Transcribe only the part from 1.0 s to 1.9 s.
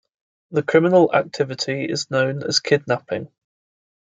activity